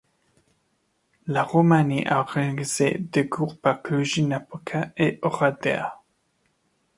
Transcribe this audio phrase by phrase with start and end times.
[1.27, 6.01] La Roumanie a organisé deux groupes à Cluj-Napoca et Oradea.